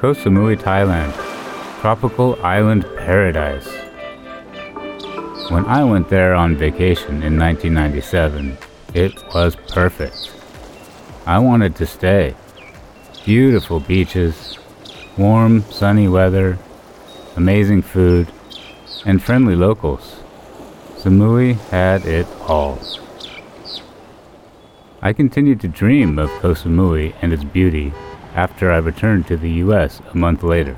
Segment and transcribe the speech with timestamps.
[0.00, 1.12] Koh Samui, Thailand,
[1.80, 3.68] tropical island paradise.
[5.50, 8.56] When I went there on vacation in 1997,
[8.94, 10.32] it was perfect.
[11.26, 12.34] I wanted to stay.
[13.24, 14.58] Beautiful beaches,
[15.18, 16.58] warm, sunny weather,
[17.36, 18.32] amazing food,
[19.04, 20.16] and friendly locals.
[20.96, 22.78] Samui had it all.
[25.02, 27.94] I continued to dream of Koh Samui and its beauty
[28.34, 30.76] after I returned to the US a month later.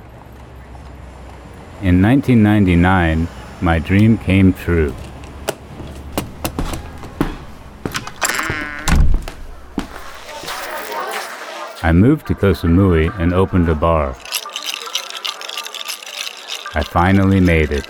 [1.82, 3.26] In 1999,
[3.60, 4.94] my dream came true.
[11.82, 14.10] I moved to Koh Samui and opened a bar.
[16.76, 17.88] I finally made it.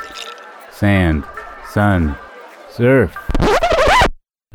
[0.71, 1.25] Sand,
[1.69, 2.17] sun,
[2.71, 3.15] surf.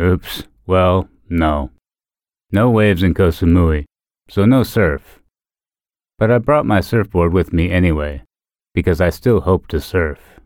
[0.02, 1.70] Oops, well, no.
[2.50, 3.84] No waves in Koh Samui,
[4.30, 5.20] so no surf.
[6.18, 8.24] But I brought my surfboard with me anyway,
[8.74, 10.40] because I still hope to surf.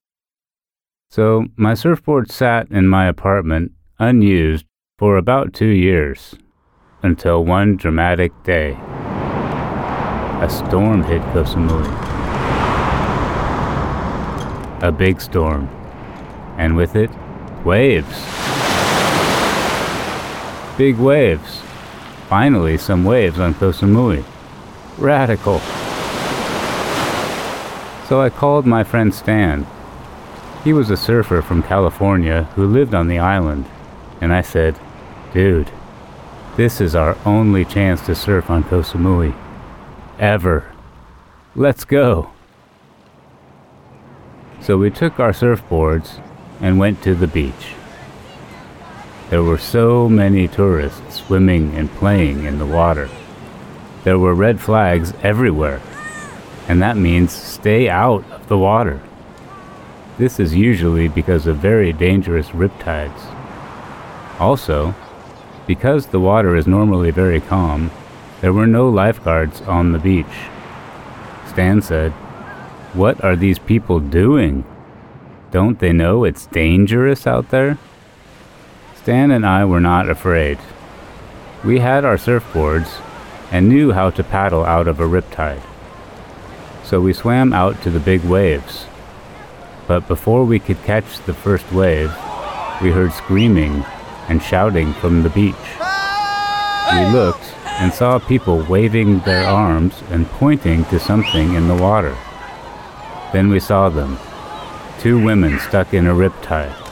[1.12, 4.66] So my surfboard sat in my apartment unused
[4.98, 6.34] for about two years
[7.04, 8.72] until one dramatic day.
[10.42, 11.86] A storm hit Koh Samui.
[14.82, 15.70] A big storm.
[16.58, 17.12] And with it,
[17.64, 18.26] waves.
[20.80, 21.62] Big waves.
[22.32, 24.24] Finally, some waves on Koh Samui.
[24.98, 25.60] Radical.
[28.08, 29.68] So I called my friend Stan.
[30.64, 33.66] He was a surfer from California who lived on the island.
[34.22, 34.80] And I said,
[35.34, 35.72] Dude,
[36.56, 39.36] this is our only chance to surf on Koh Samui.
[40.18, 40.72] Ever.
[41.54, 42.32] Let's go.
[44.62, 46.24] So we took our surfboards
[46.62, 47.74] and went to the beach.
[49.32, 53.10] There were so many tourists swimming and playing in the water.
[54.04, 55.82] There were red flags everywhere,
[56.68, 59.00] and that means stay out of the water.
[60.18, 63.22] This is usually because of very dangerous riptides.
[64.38, 64.94] Also,
[65.66, 67.90] because the water is normally very calm,
[68.42, 70.50] there were no lifeguards on the beach.
[71.48, 72.12] Stan said,
[72.92, 74.66] What are these people doing?
[75.52, 77.78] Don't they know it's dangerous out there?
[79.02, 80.60] Stan and I were not afraid.
[81.66, 83.02] We had our surfboards
[83.52, 85.64] and knew how to paddle out of a riptide.
[86.84, 88.86] So we swam out to the big waves.
[89.88, 92.12] But before we could catch the first wave,
[92.80, 93.84] we heard screaming
[94.30, 95.56] and shouting from the beach.
[96.94, 102.16] We looked and saw people waving their arms and pointing to something in the water.
[103.34, 104.20] Then we saw them
[105.00, 106.91] two women stuck in a riptide.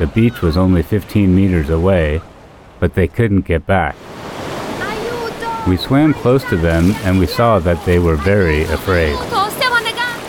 [0.00, 2.22] The beach was only 15 meters away,
[2.78, 3.94] but they couldn't get back.
[5.68, 9.14] We swam close to them and we saw that they were very afraid.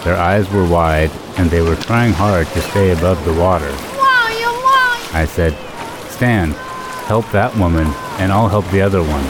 [0.03, 3.71] Their eyes were wide and they were trying hard to stay above the water.
[5.13, 5.53] I said,
[6.09, 6.51] Stan,
[7.07, 7.87] help that woman,
[8.19, 9.25] and I'll help the other one.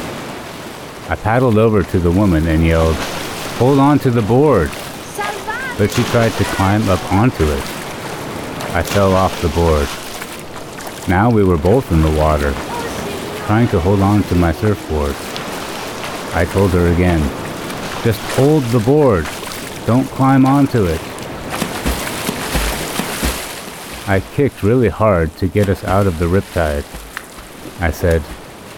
[1.08, 2.96] I paddled over to the woman and yelled,
[3.60, 4.72] Hold on to the board!
[5.78, 7.64] But she tried to climb up onto it.
[8.74, 9.88] I fell off the board.
[11.08, 12.52] Now we were both in the water,
[13.48, 15.16] trying to hold on to my surfboard.
[16.36, 17.20] I told her again,
[18.04, 19.26] Just hold the board.
[19.88, 21.02] Don't climb onto it.
[24.08, 26.86] I kicked really hard to get us out of the riptide.
[27.82, 28.22] I said,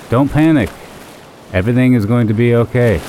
[0.10, 0.70] Don't panic.
[1.52, 3.00] Everything is going to be okay.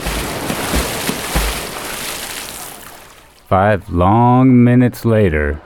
[3.49, 5.61] Five long minutes later,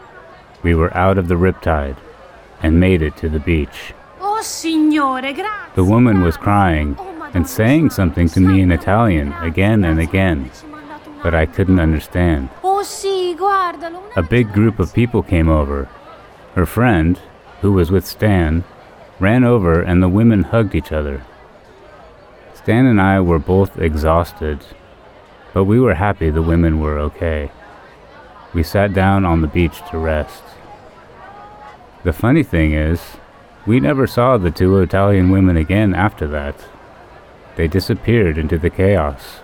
[0.63, 1.97] we were out of the riptide
[2.63, 3.95] and made it to the beach.
[4.21, 5.75] Oh, signore, grazie.
[5.75, 6.97] The woman was crying
[7.35, 10.51] and saying something to me in Italian again and again,
[11.23, 12.49] but I couldn't understand.
[12.63, 12.69] Oh.
[14.17, 15.89] A big group of people came over.
[16.55, 17.21] Her friend,
[17.61, 18.65] who was with Stan,
[19.19, 21.25] ran over and the women hugged each other.
[22.55, 24.61] Stan and I were both exhausted,
[25.53, 27.51] but we were happy the women were okay.
[28.55, 30.43] We sat down on the beach to rest.
[32.05, 33.01] The funny thing is,
[33.67, 36.55] we never saw the two Italian women again after that.
[37.57, 39.41] They disappeared into the chaos.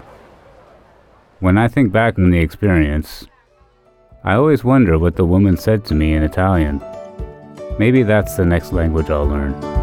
[1.40, 3.26] When I think back on the experience,
[4.22, 6.80] I always wonder what the woman said to me in Italian.
[7.78, 9.73] Maybe that's the next language I'll learn.